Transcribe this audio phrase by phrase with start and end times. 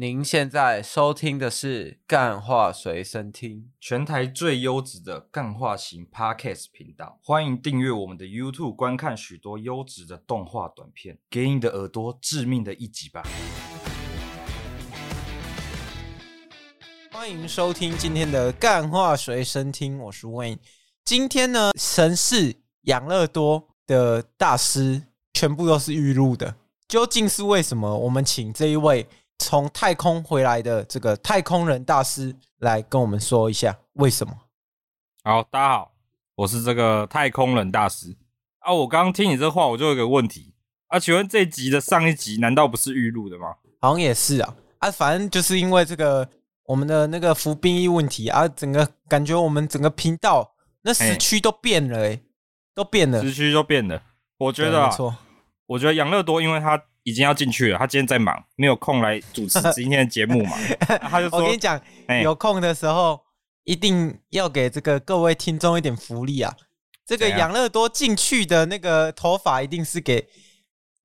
[0.00, 7.18] 您现在收听的是《干话随身听》，全台最优质的干话型 Podcast 频道。
[7.22, 13.22] 欢迎订阅我们的 YouTube，观看许多优质的动画短片，给你的耳朵致命的一击吧！
[17.12, 20.60] 欢迎收听今天的《干话随身听》，我是 Wayne。
[21.04, 25.02] 今天呢，神是养乐多的大师
[25.34, 26.56] 全部都是预录的，
[26.88, 27.98] 究竟是为什么？
[27.98, 29.06] 我们请这一位。
[29.40, 34.34] 从太空回来的这个太空人大师来跟我们说一下为什么？
[35.24, 35.92] 好，大家好，
[36.36, 38.14] 我是这个太空人大师
[38.58, 38.70] 啊。
[38.70, 40.54] 我刚刚听你这话，我就有个问题
[40.88, 43.56] 啊，请问这集的上一集难道不是预录的吗？
[43.80, 46.28] 好像也是啊啊，反正就是因为这个
[46.64, 52.20] 我们的那个服兵役问题啊，整个感觉我们整个频道那时区都变了、欸，哎，
[52.74, 54.02] 都变了，时区都变了。
[54.36, 55.16] 我觉得、啊，没错，
[55.64, 56.84] 我觉得养乐多，因为他。
[57.10, 60.56] 已经要进去了，他今天在忙，没有空来主持 今天的节目嘛？
[61.10, 63.20] 他就说：“我跟你讲，欸、有空的时候
[63.64, 66.56] 一定要给这个各位听众一点福利啊！
[67.04, 70.28] 这个养乐多进去的那个头发一定是给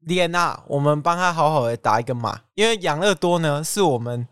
[0.02, 4.28] 丽安娜，我们帮他好好的打一个码，因为养乐多呢是我们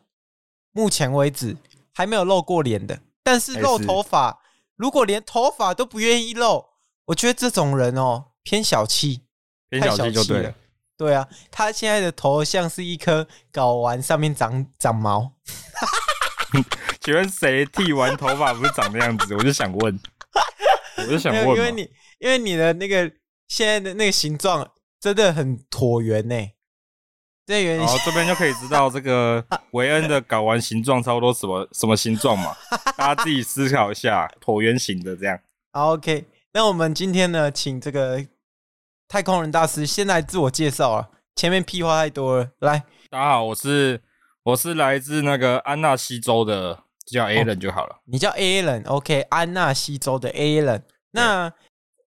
[0.72, 1.58] 目前为止
[1.92, 4.38] 还没有露过脸的，但是露头发，欸、
[4.76, 6.66] 如果连头发都不愿意露，
[7.06, 9.22] 我觉得这种人哦偏小气，
[9.70, 10.54] 偏小气就对了。”
[10.96, 15.34] 对啊，他现在的头像是一颗睾丸，上面长长毛。
[17.02, 19.36] 请问谁剃完头发不是长那样子？
[19.36, 20.00] 我就想问，
[20.98, 23.12] 我就想问，因为你因为你的那个
[23.48, 26.36] 现在的那个形状真的很椭圆呢。
[27.46, 32.56] 这圆，然 后这边就可以知道这个维恩的睾丸形状差不多什么什么形状嘛？
[32.96, 35.38] 大家自己思考一下，椭圆形的这样。
[35.72, 38.26] 好，OK，那我们今天呢，请这个。
[39.14, 41.08] 太空人大师，先来自我介绍啊！
[41.36, 44.02] 前面屁话太多了，来，大家好，我是
[44.42, 47.94] 我是来自那个安纳西州的，叫 Alan 就好了。
[47.94, 51.54] 哦、你叫 Alan，OK？、安纳西州的 Alan，那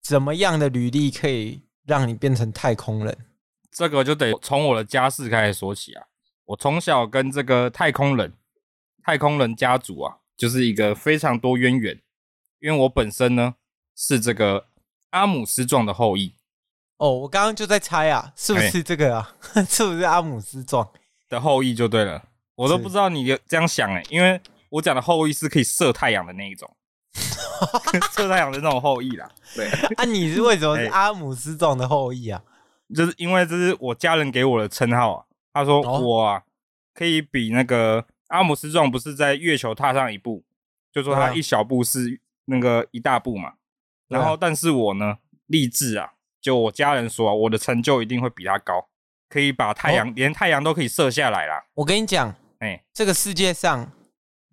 [0.01, 3.17] 怎么样的履历可以让你变成太空人？
[3.69, 6.05] 这个就得从我的家世开始说起啊！
[6.45, 8.31] 我从小跟这个太空人、
[9.03, 12.01] 太空人家族啊，就是一个非常多渊源，
[12.61, 13.55] 因为我本身呢
[13.93, 14.67] 是这个
[15.09, 16.35] 阿姆斯壮的后裔。
[16.97, 19.35] 哦，我刚刚就在猜啊，是不是这个啊？
[19.55, 20.89] 欸、 是不是阿姆斯壮
[21.29, 22.23] 的后裔就对了？
[22.55, 24.39] 我都不知道你这样想哎、欸，因为
[24.69, 26.71] 我讲的后裔是可以射太阳的那一种，
[28.15, 29.29] 射太阳的那种后裔啦。
[29.55, 29.67] 对，
[29.97, 32.41] 啊，你是为什么是阿姆斯壮的后裔啊？
[32.95, 35.25] 就是因为这是我家人给我的称号啊。
[35.51, 36.43] 他说我啊，
[36.93, 40.43] 可以比那个阿姆斯壮不是在月球踏上一步，
[40.91, 43.53] 就说他一小步是那个一大步嘛。
[44.07, 45.17] 然后，但是我呢，
[45.47, 46.13] 励志啊。
[46.43, 48.89] 就我家人说，我的成就一定会比他高，
[49.29, 51.63] 可以把太阳、哦、连太阳都可以射下来啦。
[51.73, 53.89] 我跟你讲，哎、欸，这个世界上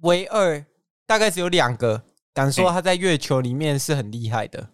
[0.03, 0.65] 唯二
[1.05, 4.61] 大概只有两个敢说他在月球里面是很厉害的。
[4.61, 4.69] 欸、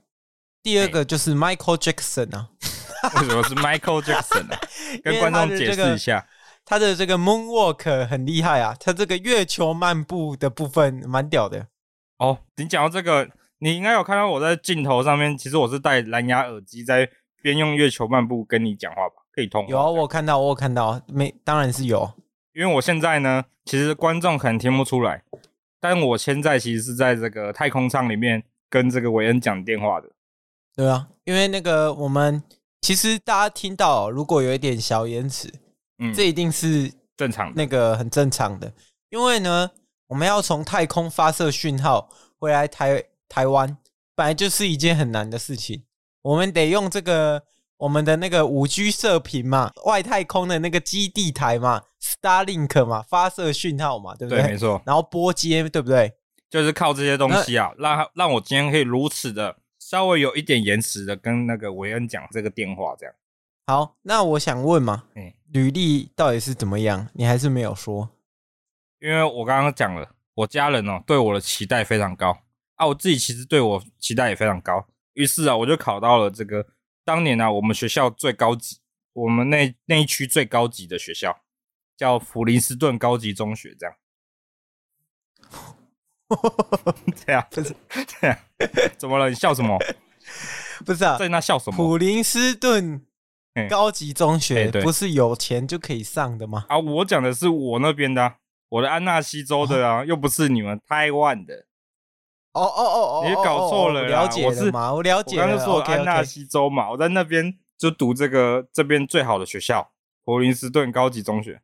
[0.62, 2.50] 第二个就是 Michael Jackson 啊。
[3.16, 4.60] 为什么是 Michael Jackson 啊？
[5.02, 6.28] 跟观众解释一下，
[6.66, 11.68] 他的这个 Moonwalk 很厉害啊，他这个月球漫步的部分蛮屌的。
[12.18, 13.30] 哦，你讲到这个。
[13.58, 17.08] 你应该有看到我在镜头上面，其实我是戴蓝牙耳机在
[17.40, 19.70] 边用月球漫步跟你讲话吧，可以通话。
[19.70, 22.12] 有啊，我看到，我有看到，没，当然是有。
[22.52, 25.22] 因为我现在呢，其实观众可能听不出来，
[25.80, 30.10] 但我现在其实是在这个太空舱里面跟这个韦恩讲电话的。
[30.74, 32.42] 对啊，因为那个我们
[32.82, 35.50] 其实大家听到如果有一点小延迟，
[35.98, 38.70] 嗯，这一定是正常的，那个很正常的。
[39.08, 39.70] 因为呢，
[40.08, 43.02] 我们要从太空发射讯号回来台。
[43.28, 43.76] 台湾
[44.14, 45.84] 本来就是一件很难的事情，
[46.22, 47.42] 我们得用这个
[47.78, 54.42] 我们的那个五 G 射频嘛，外太空的那个基地台嘛，Starlink 嘛，发射讯号嘛，对不对？
[54.42, 54.80] 对，没错。
[54.86, 56.14] 然后拨接，对不对？
[56.48, 63.14] 就是靠这些东西啊，让让我今天可以如此的稍微有一点延迟的跟那个韦恩讲这个电话，这样。
[63.66, 67.08] 好，那我想问嘛，嗯，履历到底是怎么样？
[67.14, 68.08] 你还是没有说，
[69.00, 72.38] 因为我刚刚讲了，我家人哦对我的期待非常高。
[72.76, 76.66] 啊，我自己其实对我期待也非常高，于是啊，我就考到了这个
[77.04, 78.78] 当年啊，我们学校最高级，
[79.12, 81.42] 我们那那一区最高级的学校，
[81.96, 83.96] 叫普林斯顿高级中学，这样。
[87.24, 87.72] 这样不是
[88.20, 88.36] 这样？
[88.98, 89.28] 怎么了？
[89.28, 89.78] 你笑什么？
[90.84, 91.76] 不是啊，在那笑什么？
[91.76, 93.06] 普林斯顿
[93.70, 96.66] 高级中学不是有钱就可以上的吗？
[96.68, 98.36] 啊，我讲的是我那边的啊，
[98.70, 101.65] 我的安纳西州的啊，又不是你们台湾的。
[102.56, 104.92] 哦哦哦哦，你搞错了，了解了吗？
[104.94, 105.36] 我了解。
[105.36, 109.92] 我刚刚说安纳西州嘛，我在那边就读这个这边最好的学校——
[110.24, 111.60] 普林斯顿高级中学。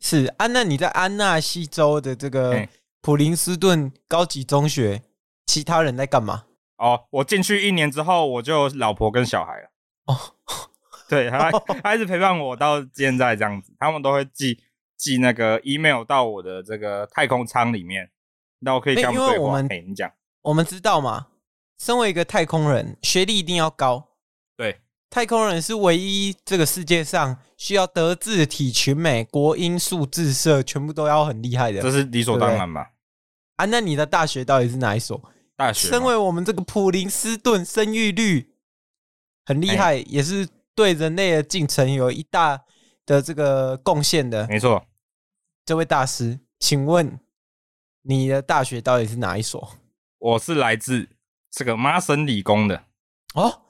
[0.00, 2.68] 是安那你在安纳西州的这个
[3.00, 5.02] 普林斯顿高级中学，
[5.46, 6.44] 其他人在干嘛？
[6.76, 9.70] 哦，我进去一年之后，我就老婆跟小孩了。
[10.06, 10.18] 哦，
[11.08, 11.50] 对，他
[11.82, 14.58] 他一直陪伴我到现在这样子，他们都会寄
[14.98, 18.10] 寄那个 email 到我的这个太空舱里面，
[18.58, 19.52] 那我可以跟他们对话。
[19.52, 20.12] 们，你讲，
[20.44, 21.26] 我们知道嘛，
[21.78, 24.08] 身为一个太空人，学历一定要高。
[24.56, 24.80] 对。
[25.10, 32.84] 太空人是唯一这个世界上需要德智体群美、国英数智社全部都要很厉害的，这是理所当然嘛？
[33.54, 35.22] 啊，那你的大学到底是哪一所？
[35.54, 35.88] 大学？
[35.88, 38.56] 身为我们这个普林斯顿生育率
[39.46, 42.64] 很厉害，欸、也是对人类的进程有一大
[43.06, 44.48] 的这个贡献的。
[44.48, 44.84] 没错，
[45.64, 47.20] 这位大师，请问
[48.02, 49.76] 你的大学到底是哪一所？
[50.24, 51.10] 我是来自
[51.50, 52.84] 这个麻省理工的
[53.34, 53.60] 哦。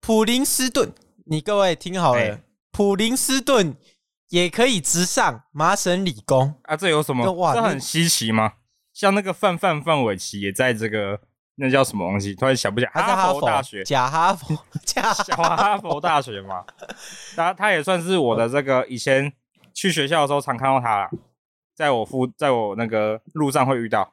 [0.00, 0.92] 普林斯顿，
[1.26, 2.42] 你各位听好了，欸、
[2.72, 3.76] 普林斯顿
[4.30, 6.76] 也可以直上麻省理工啊？
[6.76, 7.30] 这有什么？
[7.34, 8.54] 哇，这很稀奇吗？
[8.92, 11.20] 像那个范范范玮琪也在这个，
[11.54, 12.34] 那叫什么东西？
[12.34, 12.90] 突然想不起来。
[12.90, 16.64] 哈，哈佛大学，假哈佛， 假小哈佛大学嘛。
[17.36, 19.32] 他他也算是我的这个以前
[19.72, 21.08] 去学校的时候常看到他，
[21.76, 24.12] 在我附在我那个路上会遇到。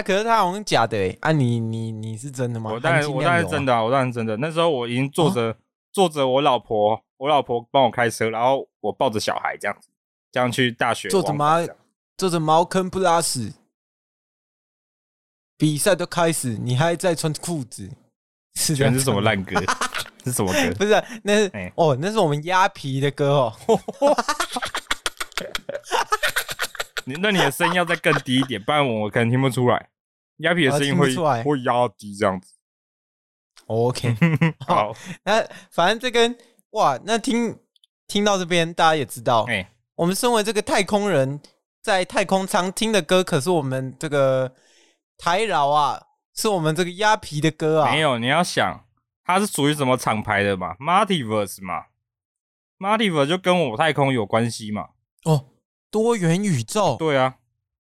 [0.00, 0.02] 啊！
[0.02, 1.16] 可是他好像假的哎！
[1.20, 2.72] 啊你，你你你是真的吗？
[2.72, 3.84] 我当然我当然是真的啊！
[3.84, 4.36] 我当然是真的。
[4.38, 5.56] 那时候我已经坐着、哦、
[5.92, 9.88] 坐着我老婆，我老婆帮我开车，然后我抱着小孩这样子，
[10.32, 11.08] 这样去大学。
[11.08, 11.60] 坐着茅
[12.16, 13.52] 坐着茅坑不拉屎，
[15.56, 17.88] 比赛都开始，你还在穿裤子？
[18.54, 19.54] 是全是什么烂歌？
[20.24, 20.74] 是什么歌？
[20.74, 23.54] 不是，那是、欸、哦，那是我们鸭皮的歌哦。
[27.10, 29.88] 你那你的声音要再更低一点，不然我可能听不出来。
[30.38, 32.54] 鸭皮的声音会会压低这样子。
[33.66, 34.16] OK，
[34.66, 36.36] 好，那反正这跟
[36.70, 37.58] 哇，那听
[38.06, 41.40] 听到这边，大家也知道，哎、欸，我们身为这个太空人，
[41.82, 44.54] 在太空舱听的歌，可是我们这个
[45.18, 46.02] 台饶啊，
[46.34, 47.92] 是我们这个鸭皮的歌啊。
[47.92, 48.86] 没有，你要想
[49.24, 51.84] 它是属于什么厂牌的嘛？Multiverse 嘛
[52.78, 54.88] ，Multiverse 就跟我太空有关系嘛。
[55.24, 55.46] 哦。
[55.90, 57.36] 多元宇宙，对啊，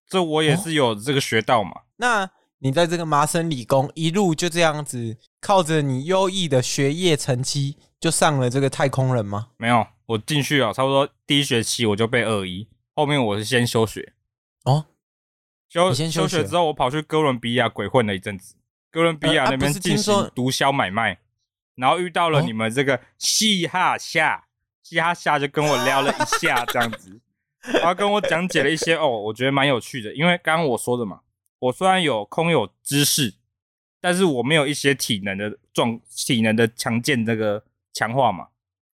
[0.09, 1.71] 这我也是有这个学到嘛。
[1.71, 9.49] 哦、那你在这个麻省理工一路就这样子，靠着你优异的学业成绩，就上了这个太空人吗？
[9.57, 14.13] 没有，我进去啊，差不多第一学期我就被二一，后面我是先休学。
[14.65, 14.87] 哦，
[15.69, 18.57] 休先休学之后，我跑去哥伦比亚鬼混了一阵子，
[18.91, 21.19] 哥伦比亚那边进行毒枭买卖，
[21.77, 24.45] 然后遇到了你们这个嘻哈夏，
[24.83, 27.21] 嘻哈夏就跟我聊了一下， 这样子。
[27.83, 31.21] 他跟我讲解了一些哦，我觉得蛮有趣的，因为刚刚我说的嘛，
[31.59, 33.35] 我虽然有空有知识，
[34.01, 37.63] 但是我没有一些体能的壮体能的强健这个
[37.93, 38.49] 强化嘛，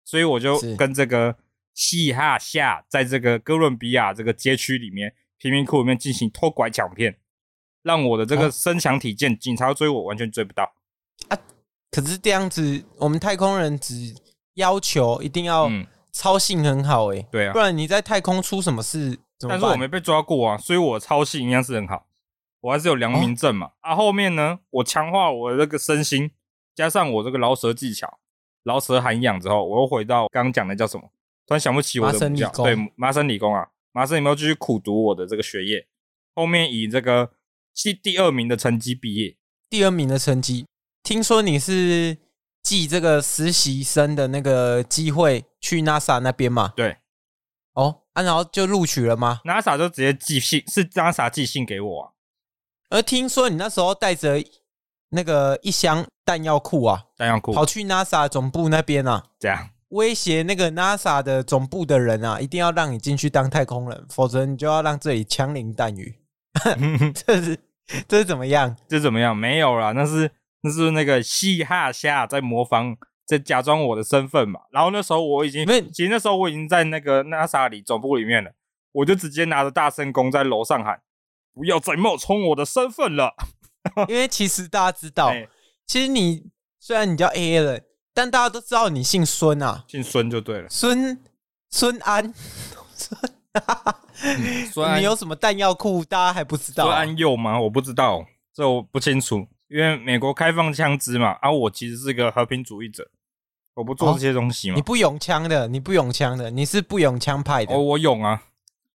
[0.05, 1.37] 所以我就跟这个
[1.75, 7.19] 嘻哈夏在这个哥伦比亚这个街区里面贫民窟里面进行偷拐抢骗，
[7.83, 10.73] 让我的这个身强体健，警察追我完全追不到
[11.29, 11.39] 啊！
[11.91, 14.15] 可是这样子，我们太空人只
[14.55, 15.87] 要求一定要、嗯。
[16.15, 19.19] 操性很好哎、欸，对啊，不然你在太空出什么事？
[19.49, 22.07] 但是我没被抓过啊，所以我操性应该是很好，
[22.61, 23.67] 我还是有良民证嘛。
[23.67, 26.31] 哦、啊，后面呢，我强化我的这个身心，
[26.73, 28.21] 加上我这个饶舌技巧、
[28.63, 31.11] 饶舌涵养之后，我又回到刚刚讲的叫什么？
[31.47, 35.87] 突然想不起我的名叫对，麻省理工啊，麻省有没有继续苦读我的这个学业？
[36.37, 37.33] 后面以这个
[37.75, 39.37] 第第二名的成绩毕业，
[39.69, 40.65] 第二名的成绩，
[41.03, 42.24] 听说你是。
[42.65, 46.73] 寄这个实习生的那个机会去 NASA 那边嘛？
[46.75, 46.97] 对，
[47.75, 52.11] 哦，啊，然后就录取了吗？NASA 就直接寄信，是 NASA 寄信给我啊。
[52.89, 54.43] 而听说你那时候带着
[55.11, 66.19] 那个一箱弹药库啊，弹药库跑去 NASA 总部那边啊，这样威胁那个 NASA 的总部的人啊，一定要让你进去当太空人，否则你就要让这里枪林弹雨。
[67.15, 67.59] 这是
[68.09, 68.75] 这是怎么样？
[68.89, 69.37] 这怎么样？
[69.37, 70.31] 没有啦，那是。
[70.65, 74.61] 那是那个嘻哈虾在模仿，在假装我的身份嘛。
[74.71, 78.51] 然后那时候我已经，其实那时候我已经在那个 NASA 里总部里面了，
[78.93, 81.03] 我就直接拿着大声公在楼上喊
[81.53, 83.35] ：“不要再冒充我的身份了。”
[84.09, 85.47] 因为其实大家知道，欸、
[85.87, 86.47] 其实你
[86.81, 87.83] 虽然你叫 Alan，
[88.15, 91.23] 但大家都知道你姓孙啊，姓孙就对了，孙
[91.69, 92.33] 孙安，
[94.73, 96.03] 孙，你有什么弹药库？
[96.03, 96.87] 大家还不知道、啊？
[96.87, 97.61] 孙安佑吗？
[97.61, 99.47] 我不知道，这我不清楚。
[99.75, 103.11] 因为美国开放枪支嘛，啊，我其实是个和平主义者，
[103.75, 104.75] 我不做这些东西嘛。
[104.75, 107.75] 哦、你不用枪的，你不用枪的，你是不用枪派的。
[107.75, 108.41] 哦，我用啊，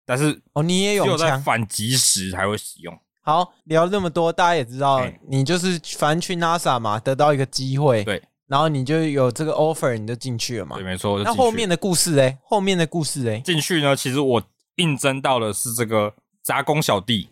[0.06, 2.98] 但是哦，你也有枪，反击时才会使用。
[3.20, 10.78] 好，聊那么多，大家也知道，欸、你就是反正去 NASA 嘛，得到一个机会，对，然后你就有这个 offer，你就进去了嘛。
[10.78, 11.22] 对，没错。
[11.22, 14.42] 那后面的故事嘞，后面的故事嘞，进去呢，其实我
[14.78, 17.28] 应征到的是这个杂工小弟，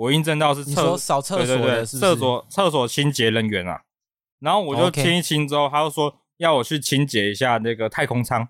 [0.00, 3.82] 我应征到是厕扫厕所的厕所厕所清洁人员啊。
[4.38, 8.42] 然后我就清一清之后，他就说要我去清洁一下那个太空舱，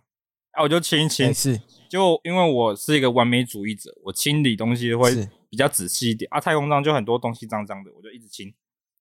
[0.53, 1.35] 啊，我就清一清。
[1.35, 6.41] 是，就因为我是一个完美主义者，我清理东西会比较仔细一点啊。
[6.41, 8.55] 太空舱就很多东西脏脏的，我就一直清，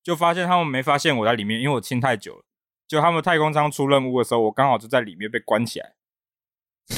[0.03, 2.43] 就发现他们没发现我在里面，因为我清太久了。
[2.87, 5.93] 就他们太空舱出任务的时候，我刚好就在里面被关起来，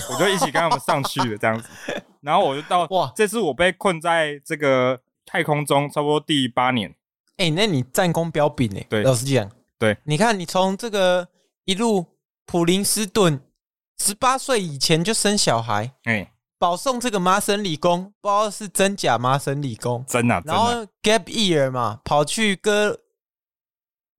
[0.10, 1.68] 我就一起跟他们上去了这样子。
[2.24, 6.92] 然后我就到哇，这次我被困在这个太空中，差不多第八年。
[7.38, 9.50] 哎、欸，那你战功彪炳哎，对，老实讲。
[9.80, 11.28] 对，你看，你从这个
[11.66, 12.06] 一路
[12.46, 13.42] 普林斯顿，
[13.98, 20.44] 十八岁以前就生小孩，哎、欸，保送这个麻省理工，不知道是真假麻省理工，真的、啊。
[20.46, 23.00] 然后 gap year 嘛，跑去哥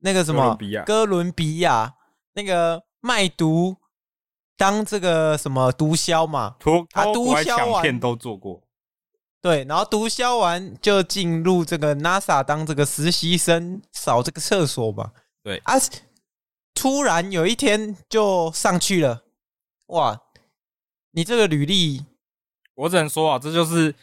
[0.00, 1.94] 那个什么哥伦比亚
[2.34, 3.76] 那个卖毒，
[4.56, 6.56] 当这个什么毒枭嘛，
[6.90, 8.62] 他毒枭片都做过。
[9.42, 15.12] 对，然后毒枭完就进入这个 NASA 当这个实习生，扫这个厕所嘛。
[15.42, 15.74] 对啊，
[16.72, 19.24] 突然有一天就上去了，
[19.86, 20.22] 哇！
[21.10, 22.06] 你这个履历，
[22.74, 23.94] 我只能说啊，这就是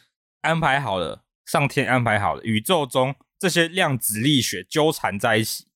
[0.41, 5.67] 安排好了，上天安排好了，宇宙中这些量子力学纠缠在一起，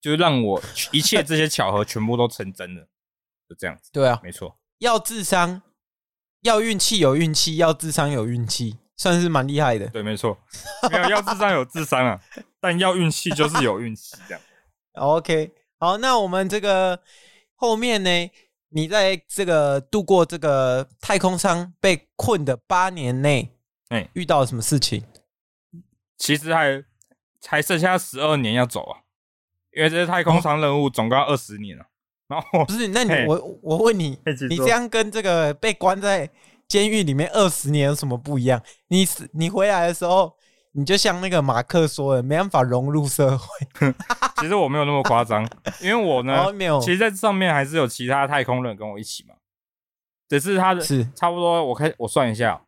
[0.00, 0.62] 就让我
[0.92, 2.88] 一切这些巧合全部都成真了，
[3.46, 3.90] 就这样子。
[3.92, 5.60] 对啊，没错，要智商，
[6.40, 9.88] 要运气有运气，要智商有运气，算是蛮厉害的。
[9.88, 10.36] 对，没错，
[10.90, 12.20] 没有要智商有智商啊，
[12.60, 14.42] 但要运气就是有运气这样。
[14.92, 17.00] OK，好，那我们这个
[17.54, 18.30] 后面呢？
[18.72, 23.56] 你在这个度过这个太空舱被困的八年内，
[23.88, 25.02] 哎，遇到了什么事情？
[26.18, 26.84] 其实还
[27.46, 29.00] 还剩下十二年要走啊，
[29.74, 31.86] 因为这些太空舱任务总共要二十年了。
[32.28, 34.16] 然后不是，那你我我问你，
[34.50, 36.30] 你这样跟这个被关在
[36.70, 38.62] 监狱里面二十年有什么不一样？
[38.88, 40.32] 你你回来的时候。
[40.72, 43.92] 你就像那个马克说的，没办法融入社会。
[44.38, 45.44] 其实我没有那么夸张，
[45.82, 46.78] 因为我呢，哦、没有。
[46.78, 49.34] 其实在上面还是有其他太空人跟我一起嘛。
[50.28, 52.62] 只是他的是差不多，我开我算一下，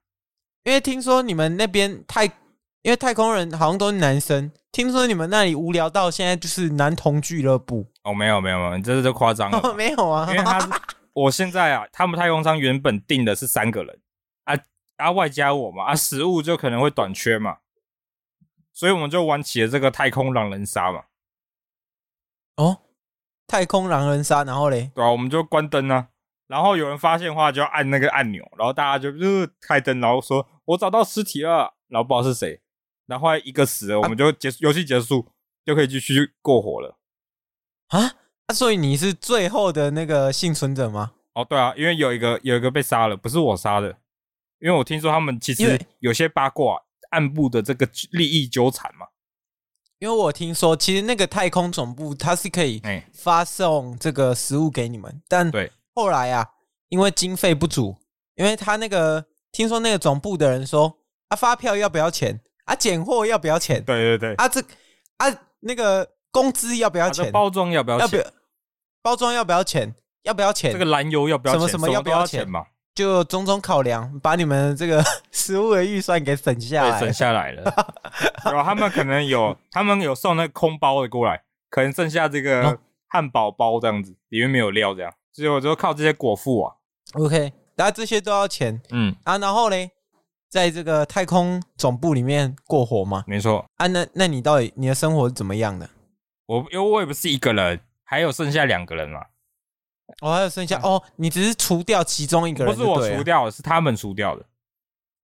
[0.64, 7.86] 因为听说你们那边太，因为太空人好像都是男生，听说你们那里无聊到现在就是男同俱乐部。
[8.02, 9.60] 哦，没有没有没有，你这是就夸张了。
[9.62, 10.68] 哦，没有啊，因为他是
[11.12, 14.00] 我现在啊，他们太空舱原本定的是三个人
[14.44, 14.54] 啊
[14.96, 17.58] 啊，外加我嘛啊，食物就可能会短缺嘛。
[18.72, 21.04] 所以我们就玩起了这个太空狼人杀嘛。
[22.56, 22.82] 哦，
[23.46, 24.90] 太空狼人杀，然后嘞？
[24.94, 26.08] 对啊，我们就关灯啊，
[26.46, 32.62] 然后有人发现的话就要按那个按钮，然后大家就呃开灯，然后说我找到尸体了，然后不知道是谁，
[33.06, 35.30] 然后一个死了，我们就结游戏结束，
[35.64, 36.98] 就可以继续过火了。
[37.88, 38.21] 啊？
[38.48, 41.12] 那所以你是最后的那个幸存者吗？
[41.34, 43.88] 哦，对啊，因为有一个有一个被杀了，不是我杀的，
[44.60, 46.82] 因为我听说他们其实有些八卦。
[47.12, 49.06] 暗部的这个利益纠缠嘛，
[49.98, 52.80] 因为我听说，其实那个太空总部它是可以
[53.12, 56.48] 发送这个食物给你们，但对后来啊，
[56.88, 57.98] 因为经费不足，
[58.36, 62.40] 因为他那个听说那个总部的人说，啊发票要不要钱？
[62.64, 63.84] 啊拣货要不要钱？
[63.84, 64.62] 对对对，啊这
[65.18, 65.26] 啊
[65.60, 67.30] 那个工资要不要钱？
[67.30, 68.24] 包装要不要钱？
[69.02, 69.94] 包装要不要钱？
[70.24, 70.72] 要不要钱？
[70.72, 71.60] 这个燃油要不要钱？
[71.60, 72.64] 什么什么要不要钱嘛？
[72.94, 77.62] 就种种考量，把你们这个 食物的预算给省下来，省下来了。
[78.44, 86.74] 然后他们可能有，他们有送那个空包的过来，可能剩下这个汉堡包这样子，里面没有料这样，所以我就靠这些果腹啊。
[87.14, 89.90] OK，然后这些都要钱，嗯啊，然后嘞，
[90.50, 95.88] 在这个太空总部里面过活吗，没错啊，那那你到底你的生活是怎么样的？
[96.52, 99.20] 我因为我也不是一个人，还有剩下两个人嘛。
[100.20, 104.44] 哦，还有剩下哦，你只是除掉其中一个人，不是我除掉的，是他们除掉的，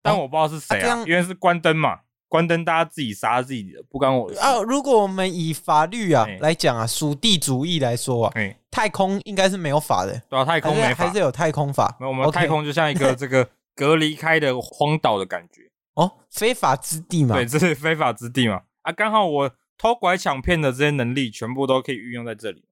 [0.03, 4.61] 但我不知道是谁啊，因为是关灯嘛，关灯大家自己杀自己的，不关我啊。
[4.61, 8.35] 如果我们以法律啊来讲啊，属地主义来说啊，
[8.71, 11.97] 太空应该是没有法的，对啊，太空没法，还是有太空法。
[11.99, 15.63] 没有我们太空就像一个 这个隔离开的荒岛的感觉
[15.95, 22.65] 哦，非法之地嘛，对，这是非法之地嘛啊，刚好我偷拐抢骗的这些能力全部都可以运用在这里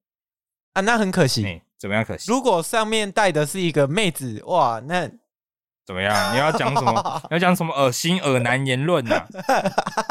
[0.74, 1.62] 啊，那很可惜。
[1.78, 2.04] 怎么样？
[2.04, 5.10] 可惜，如果上面带的是一个妹子，哇，那
[5.84, 6.32] 怎么样？
[6.32, 7.22] 你要讲什么？
[7.30, 9.26] 要讲什么恶心、恶男言论呐？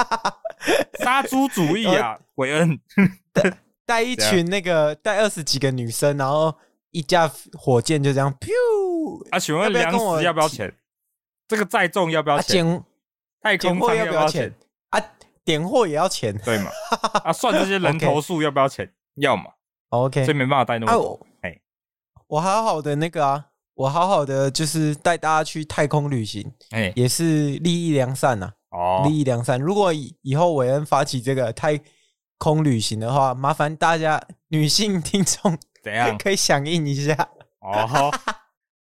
[0.99, 2.79] 杀猪主义啊，韦恩
[3.85, 6.53] 带一群那个带二十几个女生，然后
[6.91, 9.29] 一架火箭就这样，噗！
[9.31, 10.73] 啊，请问粮食要不要钱？
[11.47, 12.83] 这个载重要不要钱？
[13.41, 14.53] 太空舱要不要钱？
[15.41, 16.71] 啊，点货也要钱，对嘛？
[17.23, 18.91] 啊，算这些人 头数要不要钱？
[19.15, 19.45] 要嘛
[19.89, 21.19] ？OK，所以没办法带那么多。
[21.41, 21.59] 哎
[22.27, 28.77] 我好好的那个啊，我好好的就是带大家去太空旅行，哎、欸，也是利益良善呐、啊。
[28.77, 29.59] 哦，利益良善。
[29.59, 31.77] 如果以以后韦恩发起这个太
[32.37, 37.13] 空旅行的话，麻烦大家女性听众怎样 可以响应一下。
[37.59, 38.11] 哦，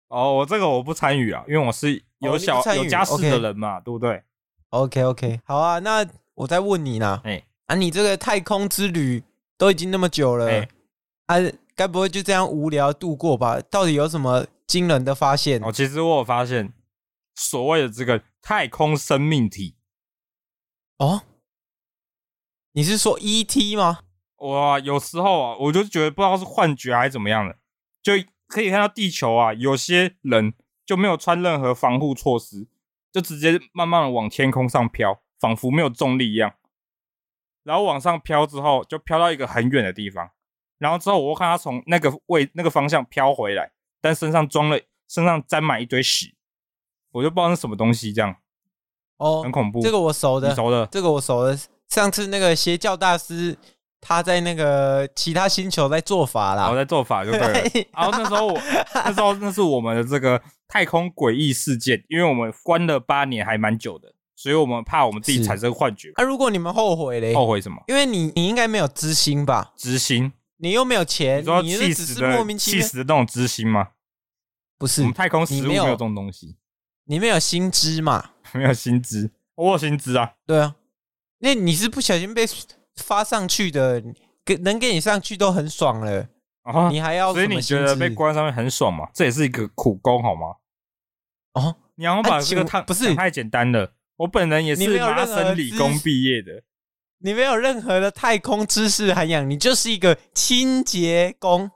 [0.08, 3.84] 哦，我这个我不参与啊，因为我是有小、哦、有家室的人嘛，okay.
[3.84, 4.22] 对不对
[4.68, 6.06] ？OK OK，好啊，那
[6.40, 7.20] 我在问你呢？
[7.24, 9.22] 哎、欸，啊，你这个太空之旅
[9.56, 10.68] 都已经那么久了，哎、
[11.26, 13.60] 欸，啊，该不会就这样无聊度过吧？
[13.70, 15.62] 到底有什么惊人的发现？
[15.62, 16.72] 哦，其实我有发现
[17.34, 18.22] 所谓的这个。
[18.42, 19.76] 太空生命体
[20.96, 21.24] 哦，
[22.72, 23.98] 你是说 ET 吗？
[24.36, 27.58] 哇，有时候啊，我就觉得不知道是幻觉还是怎么样的，
[28.02, 28.14] 就
[28.48, 30.54] 可以看到地球啊，有些人
[30.86, 32.66] 就没有穿任何防护措施，
[33.12, 36.54] 就直接慢慢的往天空上飘，仿佛没有重力一样。
[37.64, 40.30] 然后往上飘之后，就飘到一个很远的地方。
[40.78, 46.34] 然后之后我看他从那个位那个方向飘回来，但身上装了，身上沾满一堆屎。
[47.12, 48.36] 我就不知道是什么东西，这样
[49.18, 49.82] 哦，很恐怖。
[49.82, 51.58] 这个我熟的，熟的，这个我熟的。
[51.88, 53.58] 上次那个邪教大师，
[54.00, 57.52] 他在那个其他星球在做法啦，我在做法就对了。
[57.92, 58.54] 然后那时候我
[58.94, 66.10] 那时候那是我们的这个太空诡异事件，因为我们关了八年，还蛮久的，所以我们怕我们自己产生幻觉。
[66.14, 67.34] 啊，如果你们后悔嘞？
[67.34, 67.76] 后悔什么？
[67.88, 69.74] 因为你你应该没有知心吧？
[69.76, 70.32] 知心？
[70.56, 71.42] 你又没有钱？
[71.42, 73.88] 你说气死的气死的那种知心吗？
[74.78, 76.56] 不是，我们太空食物没有这种东西。
[77.04, 78.30] 你没有薪资嘛？
[78.54, 80.32] 没有薪资，我有薪资啊。
[80.46, 80.76] 对啊，
[81.40, 82.46] 那你是不小心被
[82.96, 84.02] 发上去的，
[84.42, 86.26] 给能给你上去都很爽了
[86.62, 86.88] 啊！
[86.88, 87.34] 你还要？
[87.34, 89.06] 所以你觉得被关上面很爽吗？
[89.12, 90.56] 这也是一个苦工，好吗？
[91.52, 93.92] 哦，你要把这个太不是太简单了。
[94.20, 96.62] 我本人也是麻省理工毕业的，
[97.18, 101.70] 你没有任何的太空知识涵养，你就是一个清洁工。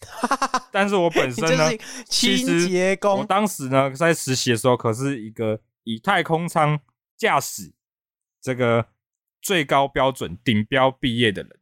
[0.72, 1.70] 但是我本身呢，
[2.06, 6.80] 清洁工，我当时呢在实习的时候，可是一个以太空舱
[7.16, 7.72] 驾驶
[8.42, 8.88] 这个
[9.40, 11.58] 最高标准顶标毕业的人，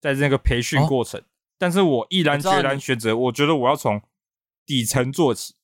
[0.00, 1.24] 在这个培训过程，哦，
[1.58, 4.00] 但是我毅然决然选择，我觉得我要从
[4.64, 5.56] 底层做起，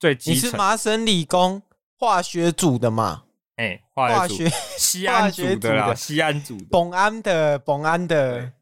[0.00, 0.48] 最基层。
[0.48, 1.62] 你是麻省理工
[1.98, 3.24] 化学组的嘛？
[3.56, 8.52] 哎，欸，化学西安组的啦，西安组的，本安的，本安的。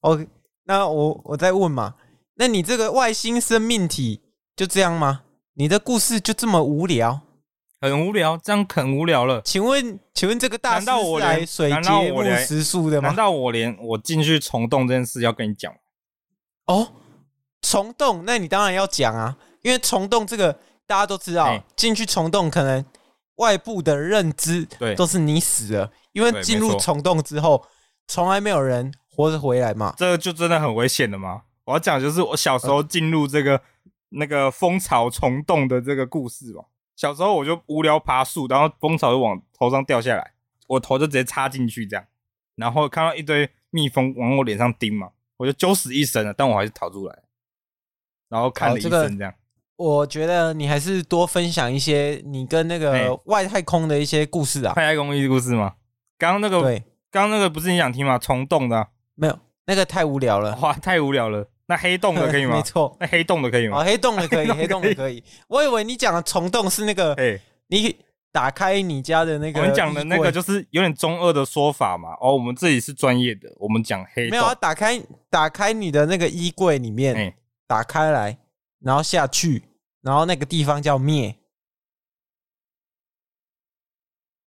[0.00, 0.28] OK，
[0.64, 1.96] 那我我再问嘛。
[2.36, 4.22] 那你这个外星生命体
[4.54, 5.22] 就这样吗？
[5.54, 7.20] 你的故事就这么无聊？
[7.80, 9.42] 很无聊，这样很无聊了。
[9.42, 13.08] 请问，请问这个大师是来水节目实数的吗？
[13.08, 15.72] 难道我连我进去虫洞这件事要跟你讲？
[16.66, 16.92] 哦，
[17.62, 20.56] 虫洞，那你当然要讲啊，因为虫洞这个
[20.88, 22.82] 大家都知道，进去虫洞可能
[23.36, 27.66] 外部的认知对都是你死了，因为进入虫洞之后，
[28.06, 29.94] 从来没有人活着回来嘛。
[29.98, 31.42] 这个就真的很危险的嘛？
[31.64, 33.60] 我要讲就是我小时候进入这个
[34.08, 36.64] 那个蜂巢虫洞的这个故事嘛。
[36.96, 40.32] 小时候我就无聊爬树，然后蜂巢就往头上掉下来，
[40.66, 42.06] 我头就直接插进去这样，
[42.56, 47.18] 然后看到一堆蜜蜂往我脸上叮嘛，我就九死一生了，但我还是逃出来，
[48.30, 49.34] 然后看了医生这样。
[49.78, 54.74] 这个、我觉得你还是多分享一些你跟那个外太空的一些故事啊。
[54.76, 55.74] 外太空一些故事吗？
[56.18, 58.18] 刚刚那个对，刚刚那个不是你想听吗？
[58.18, 61.48] 虫洞的、啊、没有，那个太无聊了，哇，太无聊了。
[61.68, 62.56] 那黑洞的 可以吗？
[62.56, 63.78] 没错，那黑洞的可以吗？
[63.78, 65.22] 哦，黑洞的可以， 黑洞的可以。
[65.48, 67.38] 我以为你讲的虫洞是那个，哎，
[67.68, 67.94] 你
[68.32, 69.60] 打开你家的那个。
[69.60, 72.16] 我们讲的那个就是有点中二的说法嘛。
[72.20, 74.30] 哦，我们这里是专业的，我们讲黑洞。
[74.30, 77.34] 没有啊，打开打开你的那个衣柜里面，
[77.66, 78.38] 打开来，
[78.80, 79.62] 然后下去，
[80.02, 81.36] 然后那个地方叫灭，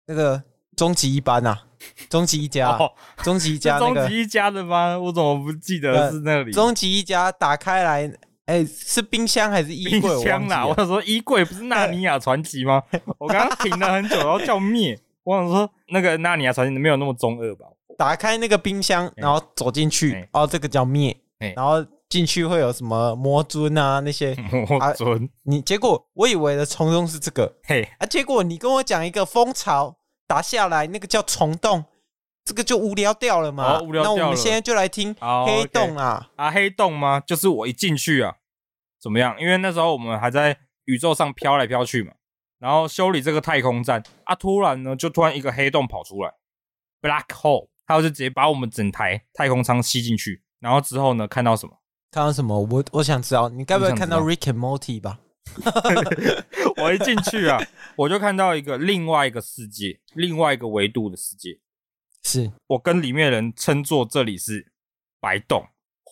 [0.05, 0.43] 那个
[0.75, 1.63] 终极一班呐。
[2.11, 4.99] 终极一家，哦、终极一家那个，终极一家的吗？
[4.99, 6.51] 我怎么不记得是那里？
[6.51, 8.07] 终极一家打开来，
[8.45, 10.09] 哎、欸，是冰箱还是衣柜？
[10.11, 10.63] 冰箱啦！
[10.63, 12.83] 我想说衣柜不是《纳尼亚传奇》吗？
[13.17, 14.95] 我刚刚停了很久，然后叫灭。
[15.23, 17.65] 我想说那个《纳尼亚传奇》没有那么中二吧？
[17.97, 21.53] 打开那个冰箱，然后走进去、欸，哦，这个叫灭、欸。
[21.55, 24.35] 然后进去会有什么魔尊啊那些
[24.69, 25.29] 魔尊、啊？
[25.45, 28.05] 你结果我以为的虫洞是这个，嘿啊！
[28.05, 29.97] 结果你跟我讲一个蜂巢。
[30.27, 31.83] 打下来那个叫虫洞，
[32.45, 33.79] 这个就无聊掉了嘛。
[33.79, 34.17] 哦、无聊掉了。
[34.17, 35.13] 那我们现在就来听
[35.45, 37.19] 黑洞啊、哦 okay、啊，黑洞吗？
[37.19, 38.35] 就是我一进去啊，
[39.01, 39.35] 怎么样？
[39.41, 42.13] 因为那时候我们还在宇宙上飘来飘去嘛，
[42.59, 46.31] 然后修理这个太空站啊，突然呢就突然一个黑洞跑出来
[47.01, 50.43] ，black hole，它就直接把我们整台太空舱吸进去。
[50.61, 51.80] 然后之后呢，看到什么？
[52.11, 52.59] 看到什么？
[52.59, 55.19] 我我想知道，你该不会看到 Rick and Morty 吧？
[56.77, 57.57] 我一进去啊，
[57.95, 61.57] 我就看到一个另外一个世界，另外一个维度的世界。
[62.23, 64.71] 是我跟里面的人称作这里是
[65.19, 65.65] 白洞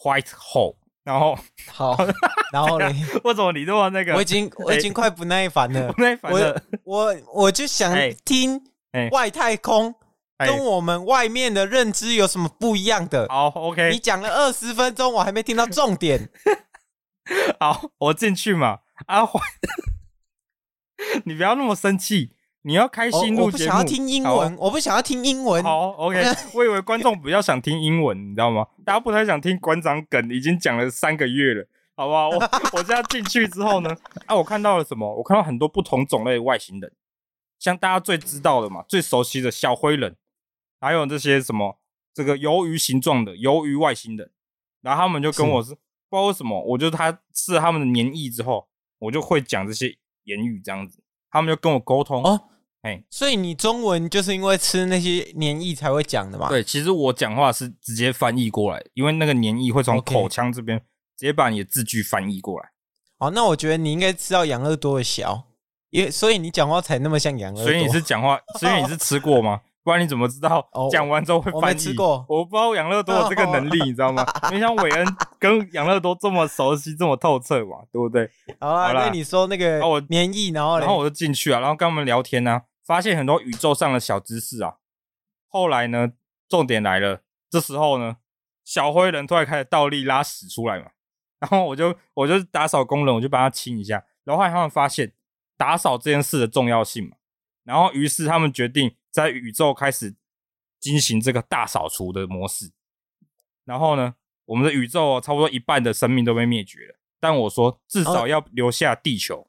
[0.03, 0.77] （White Hole）。
[1.03, 1.97] 然后 好，
[2.51, 2.87] 然后呢？
[3.23, 4.13] 为什么你这么那个？
[4.15, 6.61] 我已经我已经快不耐烦了，不耐烦了。
[6.83, 8.61] 我我我就想听
[9.11, 9.93] 外太空
[10.45, 13.27] 跟我们外面的认知有什么不一样的？
[13.29, 13.89] 好，OK。
[13.91, 16.29] 你讲了二十分钟，我还没听到重点。
[17.59, 18.79] 好，我进去嘛。
[19.07, 19.39] 阿坏，
[21.25, 22.31] 你不要那么生气。
[22.63, 25.63] 你要开心录节目，我不想要听英文，我不想要听英文。
[25.63, 26.21] 好，OK。
[26.53, 28.67] 我以为观众比较想听英文，你知道吗？
[28.83, 32.27] 大家不太想听馆长梗，已经讲了三个月了，好不好？
[32.29, 32.39] 我
[32.73, 35.15] 我现在进去之后呢，啊，我看到了什么？
[35.15, 36.91] 我看到很多不同种类的外星人，
[37.57, 40.17] 像大家最知道的嘛，最熟悉的小灰人，
[40.79, 41.77] 还有这些什么
[42.13, 44.31] 这个鱿鱼形状的鱿鱼外星人，
[44.81, 45.75] 然后他们就跟我是，是
[46.09, 48.67] 不知道为什么，我就他吃了他们的黏液之后，
[48.99, 51.03] 我就会讲这些言语这样子。
[51.31, 52.41] 他们就跟我沟通哦，
[52.81, 56.49] 哎，所以你中文就是因为吃那些黏液才会讲的嘛？
[56.49, 60.79] 对，其实我讲话是直接翻译过来，因为那个黏液会从口腔这边
[61.15, 62.71] 直接把你的字句翻译过来。
[63.19, 65.43] 哦，那我觉得你应该知道养乐多的小，
[65.91, 67.65] 因为所以你讲话才那么像养乐多。
[67.65, 69.61] 所以你是讲话，所以你是 吃过吗？
[69.89, 71.63] 不然你怎么知道讲完之后会翻译？
[71.63, 74.23] 我没吃过，我不知道养乐多有 这个能力，你知道吗？
[74.51, 78.29] 没像韦恩跟养乐多这么熟悉，这么透彻嘛，对不对？
[78.59, 84.75] 好啦，那你说那个我黏液，然后然后我就进去啊，然后跟他们聊天呢，发现很多宇宙上的小知识啊。
[85.47, 86.11] 后来呢，
[86.47, 88.17] 重点来了，这时候呢，
[88.63, 90.91] 小灰人突然开始倒立拉屎出来嘛，
[91.39, 95.13] 然后我就我就打扫工人，我就帮他清一下，然后后来他们发现
[95.57, 97.15] 打扫这件事的重要性嘛，
[97.63, 98.93] 然后于是他们决定。
[99.11, 100.15] 在宇宙开始
[100.79, 102.71] 进行这个大扫除的模式，
[103.65, 106.99] 然后呢，我们的宇宙差不多一半的生命都被灭绝了。
[107.19, 109.47] 但我说至少要留下地球，哦、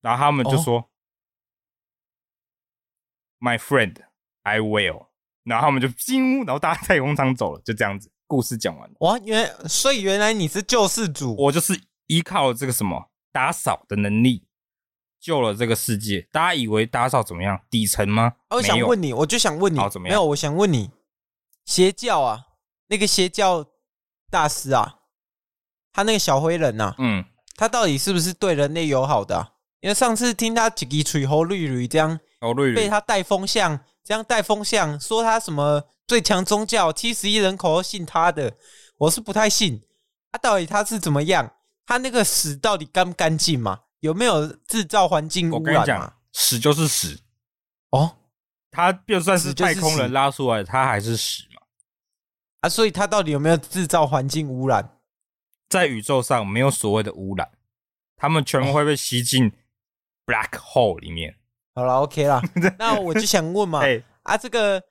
[0.00, 0.88] 然后他们就说、哦、
[3.40, 3.96] ：“My friend,
[4.42, 5.08] I will。”
[5.42, 8.96] 然后他们就进屋，然后大家太空舱走了，就这样子，故事讲完了。
[9.00, 14.46] 哇，原所以原来你是救世主，我就是依靠这个什么打扫的能力。
[15.20, 17.60] 救了这个世界，大家以为打扫怎么样？
[17.70, 18.34] 底层吗？
[18.50, 20.12] 我想问你，我就想问你，怎么样？
[20.12, 20.90] 没有，我想问你，
[21.64, 22.46] 邪教啊，
[22.88, 23.66] 那个邪教
[24.30, 24.96] 大师啊，
[25.92, 27.24] 他那个小灰人呐，嗯，
[27.56, 29.52] 他到底是不是对人类友好的啊？
[29.80, 32.18] 因为上次听他几个吹猴绿绿这样，
[32.74, 38.56] 被他带风向，这样带风向说他什么最强宗教，七十亿人口都信他的，
[38.98, 39.82] 我是不太信。
[40.30, 41.52] 他到底他是怎么样？
[41.86, 43.80] 他那个屎到底干不干净嘛？
[44.00, 46.14] 有没有制造环境污染嘛？
[46.32, 47.18] 屎就是屎
[47.90, 48.16] 哦，
[48.70, 51.62] 它就算是太空人拉出来，它还是屎嘛。
[52.60, 54.98] 啊，所以它到底有没有制造环境污染？
[55.68, 57.50] 在宇宙上没有所谓的污染，
[58.16, 59.52] 他们全部会被吸进
[60.26, 61.36] black hole 里面。
[61.74, 62.40] 好了，OK 了，
[62.78, 63.82] 那我就想问嘛，
[64.22, 64.82] 啊，这个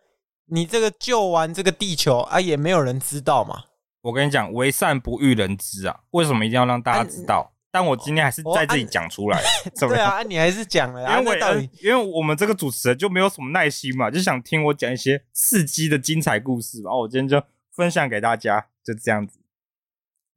[0.46, 3.64] 你这个救完这个地球啊，也没有人知道嘛？
[4.02, 7.54] 我跟你讲，为善不欲人知啊，为什么一定要让大家知道？
[7.70, 9.42] 但我今天还是在这里讲出来，
[9.80, 19.40] 对啊，你还是讲了，因为因为我们这个主持人就没有什么耐心嘛，就想听我讲一些刺激的精彩故事，然后我今天就分享给大家，就这样子。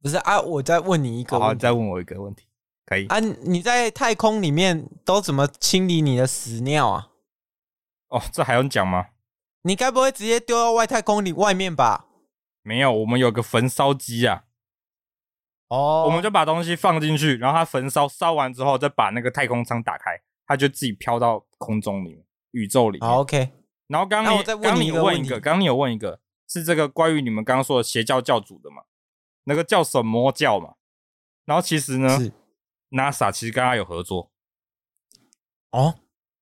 [0.01, 2.45] 不是啊，我再问你一个，好，再问我一个问题，
[2.85, 3.19] 可以啊？
[3.19, 7.07] 你在太空里面都怎么清理你的屎尿啊？
[8.09, 9.07] 哦，这还用讲吗？
[9.63, 12.07] 你该不会直接丢到外太空里外面吧？
[12.63, 14.43] 没有，我们有个焚烧机啊。
[15.71, 23.09] 哦，我们就把东西放进去，然后它焚烧，烧完之后再把那个太空舱打开，它就自己飘到空中里面，宇宙里面。
[23.09, 23.49] 好，OK。
[23.87, 28.83] 然后刚刚你刚你问一个，刚刚你有问一个，是这个关于你们刚刚说的邪教教主的嘛？
[29.45, 30.73] 那个叫什么教嘛？
[31.45, 32.19] 然后其实呢
[32.89, 34.29] ，NASA 其实跟他有合作。
[35.71, 35.99] 哦，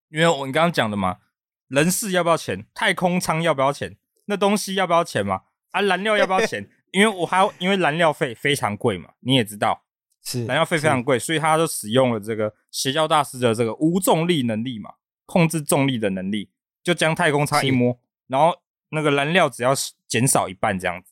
[0.09, 1.19] 因为我你刚刚讲的嘛，
[1.67, 2.65] 人事要不要钱？
[2.73, 3.95] 太空舱要不要钱？
[4.25, 5.43] 那东西要不要钱嘛？
[5.69, 6.67] 啊，燃料要不要钱？
[6.91, 9.83] 因为我还要，因为燃料费非常贵嘛，你也知道，
[10.23, 14.91] 是燃料费非常贵，所以他就使用了这个邪教大师的这个无重力能力嘛，
[15.25, 16.49] 控制重力的能力，
[16.83, 17.97] 就将太空舱一摸，
[18.27, 18.55] 然后
[18.89, 19.73] 那个燃料只要
[20.07, 21.11] 减少一半这样子，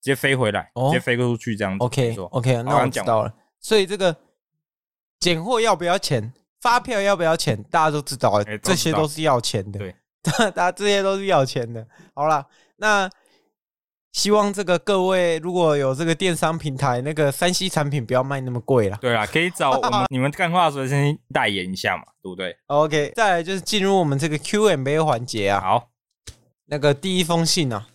[0.00, 1.84] 直接飞回来，直接飞出去这样子。
[1.84, 3.34] OK OK，那我讲到了。
[3.60, 4.16] 所以这个
[5.18, 6.32] 捡货要不要钱？
[6.60, 7.62] 发票要不要钱？
[7.70, 9.78] 大家都知道， 这些都是要钱的。
[9.78, 11.86] 对，大家这些都是要钱的。
[12.14, 13.10] 好了，那。
[14.12, 18.98] 希望这个各位如果有这个电商平台，那个三 C 产品不要卖那么贵了。
[19.00, 25.60] 对啊，可以找我们你们干话随身代言一下嘛， 对不对？OK，再来就是进入我们这个 Q&A 环节啊。
[25.60, 25.90] 好，
[26.66, 27.86] 那个第一封信啊，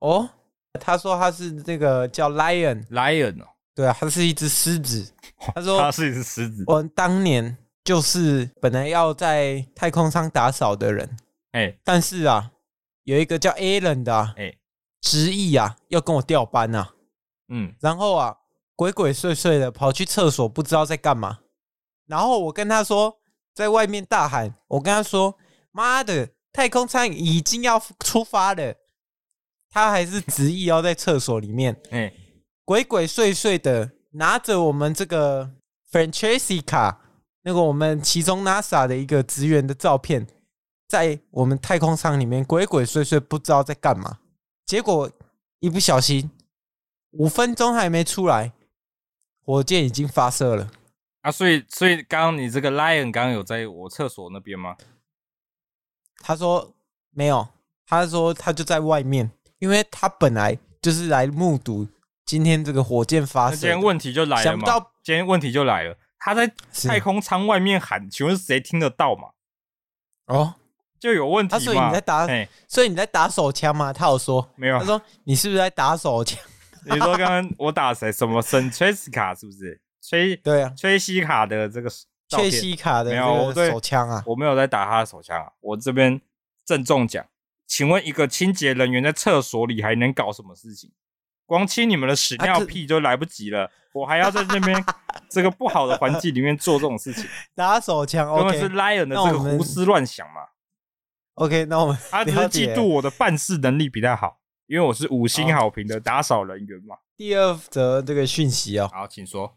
[0.00, 0.28] 哦，
[0.78, 5.12] 他说他是这个叫 Lion，Lion 哦，对啊，他是一只狮子。
[5.54, 6.62] 他说他是一只狮子。
[6.66, 11.16] 我当年就是本来要在太空舱打扫的人，
[11.52, 12.50] 哎，但是啊，
[13.04, 14.54] 有一个叫 Alan 的，哎。
[15.02, 16.94] 执意啊，要跟我调班呐、啊，
[17.48, 18.34] 嗯，然后啊，
[18.74, 21.40] 鬼鬼祟祟的跑去厕所，不知道在干嘛。
[22.06, 23.18] 然后我跟他说，
[23.54, 25.36] 在外面大喊，我跟他说
[25.72, 28.74] ：“妈的，太空舱已经要出发了。”
[29.70, 32.12] 他还是执意要在厕所里面， 哎，
[32.64, 35.50] 鬼鬼祟祟的拿着我们这个
[35.90, 36.96] Francesca，
[37.42, 40.26] 那个我们其中 NASA 的一个职员的照片，
[40.88, 44.18] 在我们太空舱里面鬼鬼祟祟，不知道在干嘛。
[44.72, 45.12] 结果
[45.60, 46.30] 一不小心，
[47.10, 48.54] 五分钟还没出来，
[49.44, 50.70] 火箭已经发射了。
[51.20, 54.78] 啊，所以所以刚刚你这个 Lion 刚刚有在我厕所那边吗？
[56.22, 56.74] 他说
[57.10, 57.46] 没有，
[57.84, 61.86] 他说他就在外面，因为他本来就是来目睹
[62.24, 63.56] 今天这个火箭发射。
[63.56, 66.50] 今天问题就来了嘛，想不到今天问题就来了，他在
[66.88, 69.32] 太空舱外面喊，请问谁听得到嘛？
[70.28, 70.54] 哦，
[71.02, 71.58] 就有问题嘛？
[71.58, 72.28] 所以你在打，
[72.68, 73.92] 所以你在打手枪吗？
[73.92, 74.78] 他有说没有？
[74.78, 76.38] 他说你是不是在打手枪？
[76.84, 78.12] 你说刚刚我打谁？
[78.12, 79.80] 什么森崔斯卡是不是？
[80.00, 81.90] 崔对啊，崔西卡的这个
[82.28, 85.50] 崔西卡的没有手枪啊，我没有在打他的手枪啊。
[85.60, 86.20] 我这边
[86.64, 87.26] 郑重讲，
[87.66, 90.92] 请问一个清洁人员在厕所里还能搞什么事情？
[91.46, 94.84] 光清你们的屎尿屁就来不及了，啊、我还要在这边
[95.28, 97.24] 这个不好的环境里面做这种事情，
[97.56, 100.42] 打手枪，根本是 Lion 的这个胡思乱想嘛。
[101.34, 106.96] OK，那我们他只是嫉妒我的办事能力比他好，因为我是五星好评的打扫人员嘛。
[107.16, 109.54] 第二则这个讯息哦，好，请说。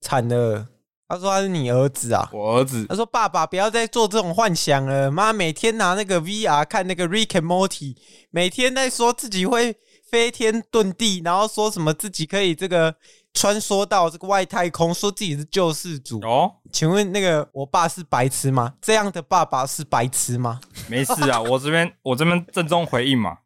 [0.00, 0.68] 惨了，
[1.08, 2.84] 他说他是你儿子啊，我儿子。
[2.86, 7.96] 他说爸爸不要再做这种幻想了，妈每天拿那个 VR 看那个 Rick and Morty，
[8.30, 9.74] 每天在说自己会
[10.10, 12.94] 飞天遁地，然后说什么自己可以这个
[13.32, 16.56] 穿梭到这个外太空，说自己是救世主哦。
[16.70, 18.74] 请问那个我爸是白痴吗？
[18.82, 20.60] 这样的爸爸是白痴吗？
[20.88, 23.38] 没事啊， 我这边我这边郑重回应嘛，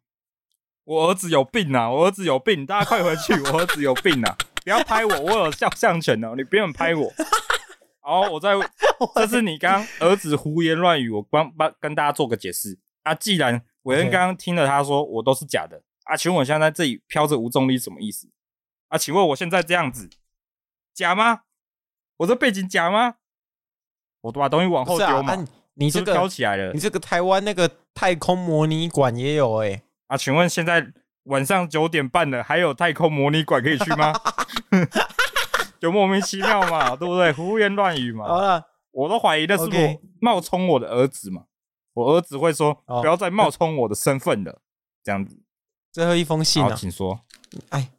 [0.83, 4.35] 我儿子有病啊，我儿子有病，大家快回去， 我儿子有病啊。
[4.65, 6.35] 不要拍我，我有肖像权哦！
[6.37, 7.11] 你不用拍我。
[8.05, 8.51] 好，我在，
[9.15, 13.15] 这是你刚儿子胡言乱语，我帮帮跟大家做个解释啊。
[13.15, 18.27] 既然伟恩刚刚听了他说我都是假的啊，请问我现在在这里飘着无重力什么意思
[18.89, 18.97] 啊？
[18.97, 20.09] 请问我现在这样子
[20.93, 21.43] 假吗？
[22.17, 23.15] 我这背景假吗？
[24.21, 25.47] 我都把东西往后丢嘛。
[25.75, 30.17] 你这个飘起来了，你这个台湾那个太空模拟馆也有哎啊？
[30.17, 30.91] 请问现在？
[31.27, 34.11] 晚上九点半了，还有太空模拟馆可以去吗？
[35.83, 37.33] 就莫名其妙嘛， 对不对？
[37.33, 38.25] 胡言乱语嘛。
[38.25, 41.43] 好了，我都怀疑那是我冒充我的儿子嘛。
[41.93, 44.61] 我儿子会说：“不要再冒充我的身份了。”
[45.03, 45.37] 这样子。
[45.91, 47.19] 最后一封信啊，请说。
[47.69, 47.91] 哎，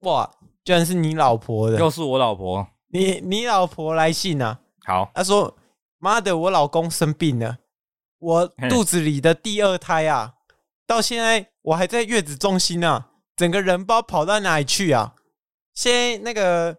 [0.00, 0.30] 哇，
[0.62, 2.68] 居然是你老婆的，又是我老婆。
[2.88, 4.60] 你你老婆来信啊？
[4.84, 5.56] 好，她说
[5.98, 7.56] ：“妈的，我老公生病了，
[8.18, 10.34] 我肚子里的第二胎啊。”
[10.86, 15.14] 到现在我还在月子中心啊，整个人不知道跑到哪里去啊！
[15.72, 16.76] 现在那个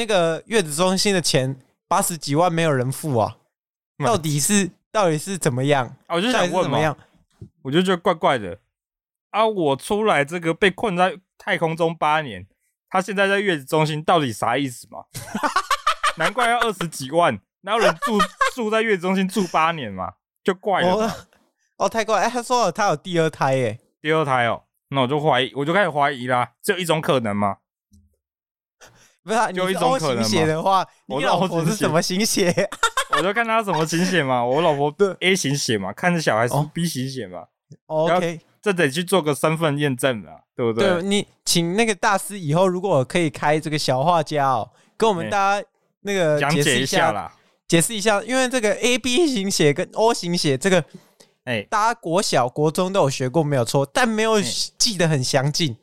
[0.00, 3.36] 那个月子中心的钱八十几万没有人付啊，
[3.98, 5.94] 到底是到底是怎么样？
[6.06, 6.96] 啊，我就想问怎么样？
[7.60, 8.58] 我就觉得怪怪的
[9.28, 9.46] 啊！
[9.46, 12.46] 我出来这个被困在太空中八年，
[12.88, 15.04] 他现在在月子中心到底啥意思嘛？
[16.16, 18.18] 难怪要二十几万，哪有人住
[18.56, 20.14] 住在月子中心住八年嘛？
[20.42, 21.28] 就怪了。
[21.76, 22.22] 哦，太怪！
[22.22, 26.52] 哎，他说了他有第二胎，耶，第二胎哦，那我就怀疑，我就开始怀疑啦。
[26.62, 27.58] 只有一种可能吗？
[29.22, 32.52] 不是、啊，就一种可能写的话，你老婆是什么型血？
[33.16, 34.44] 我就看她什么型血嘛。
[34.44, 37.44] 我老婆对 A 型血嘛，看着小孩是 B 型血嘛。
[37.86, 40.88] 哦、OK，这得去做个身份验证啊，对不对？
[40.88, 45.66] 对，你请那个大师以后如果可以开这个小画家哦，跟我们大家
[46.02, 47.32] 那个讲解一下啦，
[47.68, 50.84] 解释一下，因为这个 A B 型血跟 O 型血这个。
[51.44, 54.40] 哎，大家国小、国中都有学过，没有错，但没有
[54.76, 55.74] 记得很详尽。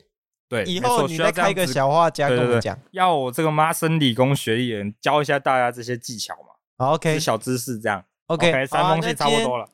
[0.48, 6.54] 对，以后你再开一个小画家跟我讲，要我这个麻省理工学历人教一下大家这些技巧嘛。
[6.78, 8.04] 好，OK，小知识这样。
[8.28, 9.68] OK，, okay 三封信差不多了，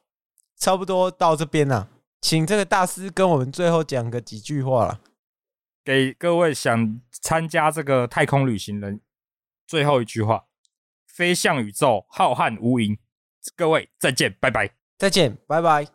[0.58, 1.88] 差不多到这边了，
[2.20, 5.00] 请这个大师跟我们最后讲个几句话了，
[5.84, 9.00] 给各位想参加这个太空旅行人
[9.66, 10.44] 最后一句话：
[11.06, 12.98] 飞向宇宙，浩瀚无垠。
[13.54, 14.70] 各位再见，拜拜。
[14.98, 15.93] 再见，拜拜。